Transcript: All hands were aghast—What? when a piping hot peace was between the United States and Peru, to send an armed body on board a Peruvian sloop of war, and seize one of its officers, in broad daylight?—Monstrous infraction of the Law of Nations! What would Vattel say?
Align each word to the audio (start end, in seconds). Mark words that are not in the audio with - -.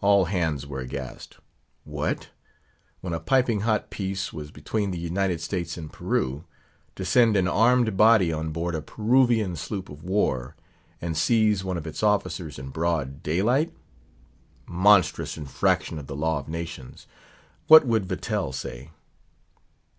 All 0.00 0.24
hands 0.24 0.66
were 0.66 0.80
aghast—What? 0.80 2.30
when 3.02 3.12
a 3.12 3.20
piping 3.20 3.60
hot 3.60 3.90
peace 3.90 4.32
was 4.32 4.50
between 4.50 4.90
the 4.90 4.98
United 4.98 5.38
States 5.42 5.76
and 5.76 5.92
Peru, 5.92 6.44
to 6.96 7.04
send 7.04 7.36
an 7.36 7.46
armed 7.46 7.94
body 7.94 8.32
on 8.32 8.52
board 8.52 8.74
a 8.74 8.80
Peruvian 8.80 9.54
sloop 9.54 9.90
of 9.90 10.02
war, 10.02 10.56
and 10.98 11.14
seize 11.14 11.62
one 11.62 11.76
of 11.76 11.86
its 11.86 12.02
officers, 12.02 12.58
in 12.58 12.70
broad 12.70 13.22
daylight?—Monstrous 13.22 15.36
infraction 15.36 15.98
of 15.98 16.06
the 16.06 16.16
Law 16.16 16.38
of 16.38 16.48
Nations! 16.48 17.06
What 17.66 17.86
would 17.86 18.06
Vattel 18.08 18.50
say? 18.54 18.92